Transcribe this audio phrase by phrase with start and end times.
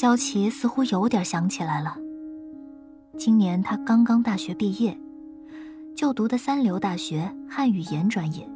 [0.00, 1.94] 萧琪似乎有点想起来了。
[3.18, 4.98] 今年他刚刚大学毕业，
[5.94, 8.48] 就读的三流大学汉语言专业。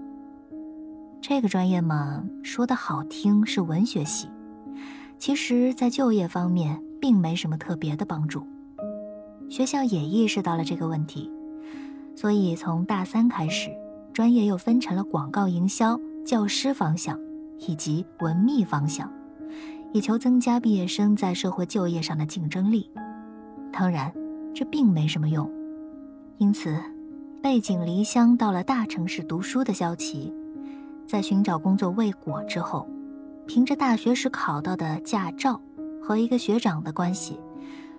[1.20, 4.30] 这个专业嘛，说的好听是文学系，
[5.18, 8.46] 其实，在就业方面并没什么特别的帮助。
[9.50, 11.30] 学校也意识到了这个问题，
[12.16, 13.68] 所以从大三开始，
[14.14, 17.20] 专业又分成了广告营销、教师方向
[17.68, 19.12] 以及文秘方向。
[19.94, 22.90] 以求增加毕业生在社会就业上的竞争力，
[23.72, 24.12] 当然，
[24.52, 25.48] 这并没什么用。
[26.38, 26.76] 因此，
[27.40, 30.34] 背井离乡到了大城市读书的萧琪，
[31.06, 32.88] 在寻找工作未果之后，
[33.46, 35.60] 凭着大学时考到的驾照
[36.02, 37.38] 和一个学长的关系，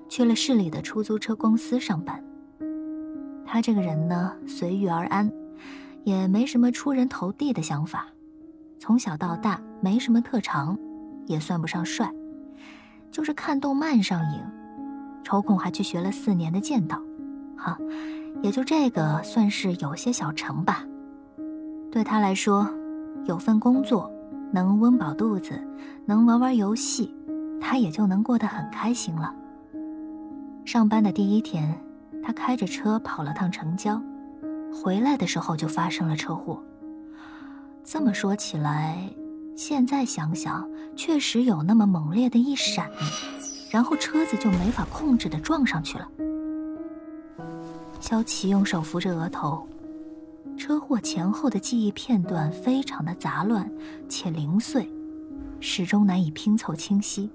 [0.10, 2.22] 去了市里的出租车公司上班。
[3.46, 5.32] 他这个人呢，随遇而安，
[6.04, 8.06] 也没什么出人头地的想法，
[8.80, 10.78] 从小到大没什么特长。
[11.26, 12.12] 也算不上帅，
[13.12, 14.40] 就是看动漫上瘾，
[15.24, 17.02] 抽空还去学了四年的剑道，
[17.58, 17.78] 哈，
[18.42, 20.84] 也就这个算是有些小成吧。
[21.92, 22.70] 对他来说，
[23.26, 24.12] 有份工作，
[24.52, 25.60] 能温饱肚子，
[26.06, 27.16] 能玩玩游戏，
[27.60, 29.34] 他也就能过得很开心了。
[30.66, 31.74] 上班的第一天，
[32.24, 34.02] 他开着车跑了趟城郊，
[34.74, 36.62] 回来的时候就发生了车祸。
[37.84, 38.98] 这么说起来。
[39.56, 42.92] 现在想想，确实有那么猛烈的一闪，
[43.72, 46.08] 然后车子就没法控制的撞上去了。
[48.02, 49.66] 萧琪用手扶着额头，
[50.58, 53.72] 车祸前后的记忆片段非常的杂乱
[54.10, 54.92] 且零碎，
[55.62, 57.30] 始终难以拼凑清晰。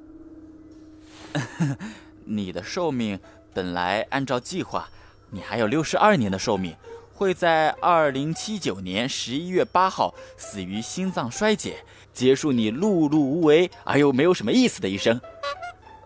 [2.25, 3.19] 你的寿命
[3.55, 4.89] 本来按照计划，
[5.31, 6.77] 你还有六十二年的寿命，
[7.21, 11.85] 会在二零七九年十一月八号死于心脏衰竭。
[12.15, 15.21] 结束你碌碌无为而又没有什么意思的一生，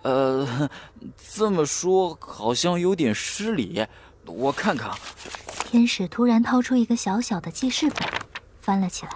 [0.02, 0.68] 呃，
[1.32, 3.86] 这么说好像有点失礼。
[4.26, 4.90] 我看看，
[5.70, 8.08] 天使突然掏出一个小小的记事本，
[8.60, 9.12] 翻了起来。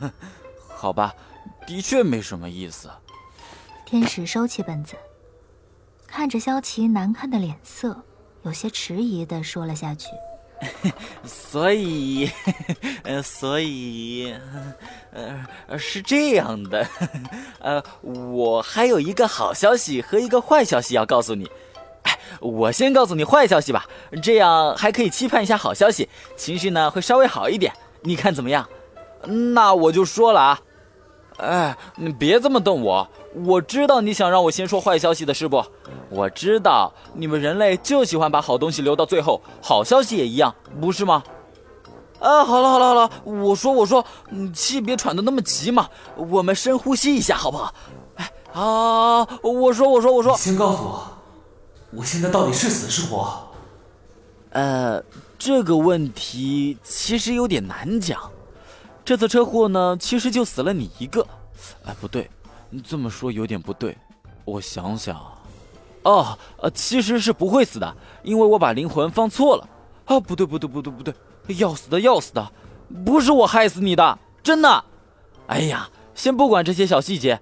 [0.66, 1.14] 好吧，
[1.64, 2.90] 的确没什么意思。
[3.86, 4.96] 天使收起本子，
[6.08, 8.02] 看着萧琪难看的脸色，
[8.48, 10.08] 有些迟疑的说了下去。
[11.22, 12.28] 所以，
[13.04, 14.34] 呃，所以，
[15.12, 16.88] 呃，是这样的，
[17.60, 21.48] 呃，我还有一个好消息和一个坏消息要告诉你。
[22.40, 23.86] 我先告诉你坏消息吧，
[24.22, 27.72] 这样还可以期盼一下好消息，情绪呢会稍微好一点。
[28.00, 28.66] 你看怎么样？
[29.52, 30.60] 那我就说了啊。
[31.36, 33.08] 哎，你别这么瞪我！
[33.34, 35.64] 我知道你想让我先说坏消息的是不？
[36.10, 41.22] 我知道你们人类就喜欢把好东西留到最后，好消息也一样，不是吗？
[42.20, 47.72] 啊，好了好了好了，我说我说，你气别喘得那么急嘛，我们深呼吸一下好不好？
[48.16, 51.08] 哎，好，我说我说我说，先告诉我，
[51.92, 53.28] 我现在到底是死是活？
[54.50, 55.00] 呃，
[55.38, 58.18] 这个问题其实有点难讲。
[59.04, 61.24] 这次车祸呢，其实就死了你一个。
[61.84, 62.28] 哎，不对，
[62.84, 63.96] 这么说有点不对。
[64.44, 65.16] 我想想，
[66.02, 69.68] 哦，呃，其实是不会死的，因为我把灵魂放错了。
[70.04, 71.14] 啊，不对，不对，不对，不对，
[71.56, 72.52] 要死的，要死的，
[73.04, 74.84] 不是我害死你的，真的。
[75.46, 77.40] 哎呀，先不管这些小细节，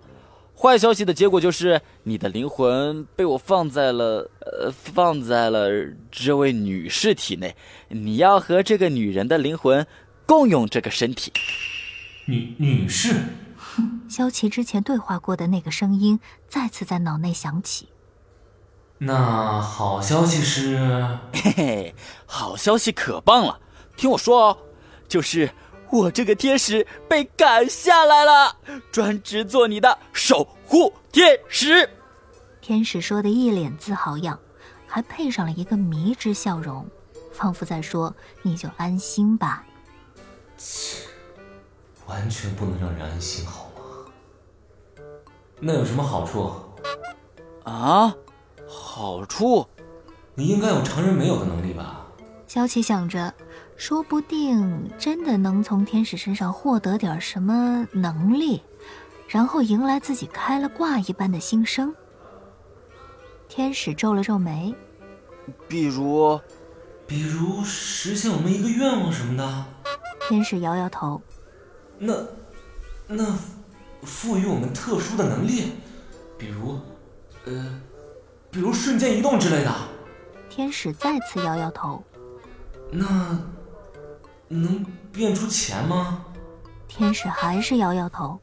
[0.57, 5.69] 坏消息的结果就是你的灵魂被我放在了，呃，放在了
[6.11, 7.55] 这位女士体内。
[7.89, 9.87] 你要和这个女人的灵魂。
[10.29, 11.33] 共用这个身体，
[12.25, 13.15] 女女士。
[14.09, 17.89] 萧琪之前对话过的那个声音再次在脑内响起。
[18.99, 20.79] 那好消息是，
[21.33, 21.95] 嘿嘿，
[22.25, 23.61] 好消息可棒了！
[23.97, 24.59] 听我说哦，
[25.07, 25.51] 就是
[25.91, 28.57] 我这个天使被赶下来了，
[28.91, 31.89] 专职做你的守护天使。
[32.63, 34.39] 天使说的一脸自豪样，
[34.87, 36.89] 还配上了一个迷之笑容，
[37.33, 39.65] 仿佛在说：“你就安心吧。”
[40.57, 41.07] 切，
[42.07, 45.03] 完全不能让人安心，好吗？
[45.61, 46.51] 那有什么好处？
[47.65, 48.15] 啊，
[48.69, 49.67] 好处？
[50.35, 52.07] 你应该有常人没有的能力吧？
[52.47, 53.33] 萧琪想着，
[53.77, 58.63] 说不定真的能从天使身上获得点什么能力，
[59.29, 61.95] 然后迎来自己开了挂一般的新生。
[63.49, 64.75] 天使皱了皱眉，
[65.67, 66.39] 比如，
[67.07, 69.65] 比如实现我们一个愿望什么的。
[70.29, 71.21] 天使摇摇头，
[71.99, 72.15] 那，
[73.07, 73.39] 那，
[74.03, 75.73] 赋予我们特殊的能力，
[76.37, 76.79] 比如，
[77.47, 77.81] 呃，
[78.51, 79.75] 比如瞬间移动之类的。
[80.51, 82.03] 天使再次摇摇头，
[82.91, 83.39] 那，
[84.49, 86.25] 能变出钱吗？
[86.87, 88.39] 天使还是摇摇头。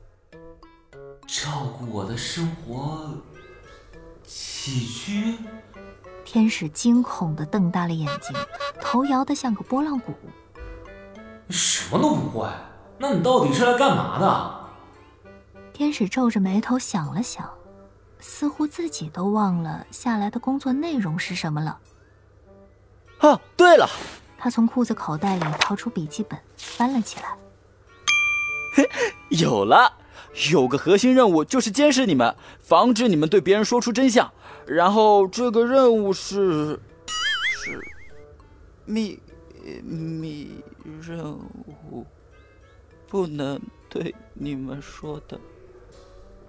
[1.27, 3.09] 照顾我的生活
[4.23, 5.38] 起居。
[6.25, 8.35] 天使惊恐的瞪大了眼睛，
[8.81, 10.13] 头摇得像个拨浪鼓。
[11.50, 12.47] 什么都不会，
[12.97, 14.63] 那你到底是来干嘛的？
[15.73, 17.49] 天使皱着眉头想了想，
[18.19, 21.79] 似乎自己都忘了下来的工作内容是什么了。
[23.19, 23.89] 哦，对了，
[24.37, 27.35] 他从裤子口袋里掏出笔记本，翻了起来。
[29.29, 29.93] 有了，
[30.51, 34.31] 有个核心任务就是监视你们，防止你们对别人说出真相。
[34.65, 36.79] 然后这个任务是
[37.63, 37.79] 是
[38.85, 39.19] 秘
[39.83, 40.63] 密
[41.01, 41.33] 任
[41.91, 42.05] 务，
[43.13, 45.39] 不能对你们说的。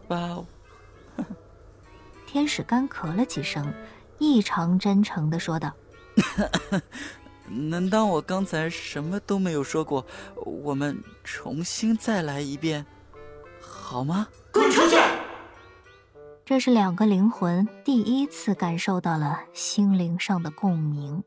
[0.09, 0.43] 吧。
[2.27, 3.71] 天使干咳了几声，
[4.19, 5.71] 异常真诚的说道
[7.47, 10.07] ：“能当我刚才什么都没有说过？
[10.37, 12.87] 我们重新再来一遍，
[13.61, 14.97] 好吗？”滚出去！
[16.47, 21.23] 这是两个灵魂第一次感受到了心灵上的共鸣。